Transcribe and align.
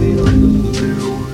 I 0.00 0.02
feel 0.02 0.24
blue. 0.24 1.29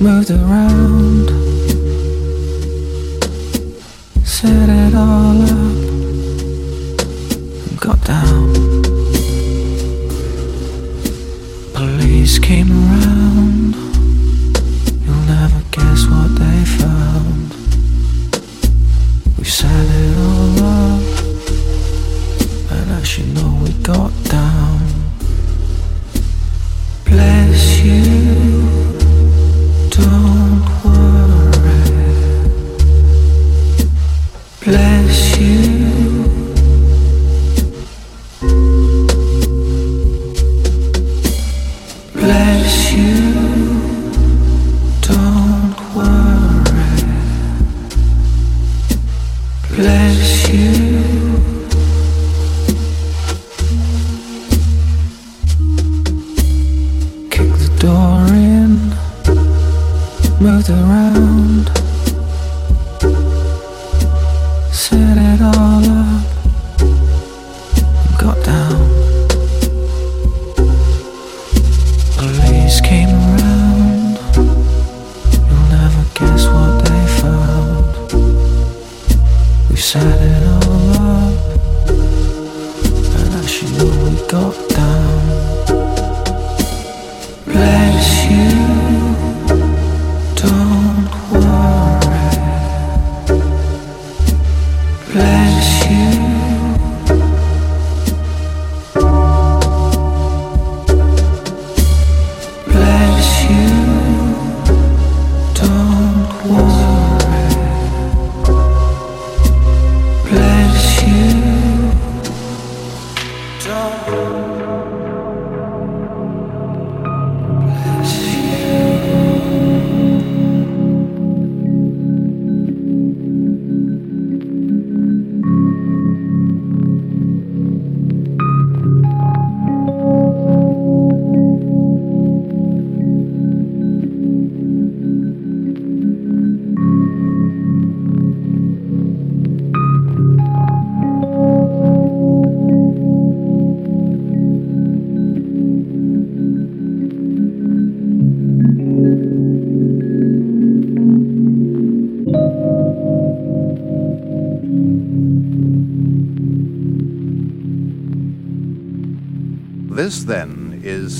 Moved 0.00 0.30
around, 0.30 1.47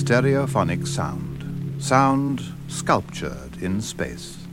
stereophonic 0.09 0.87
sound. 0.87 1.83
Sound 1.83 2.41
sculptured 2.67 3.63
in 3.63 3.83
space. 3.83 4.48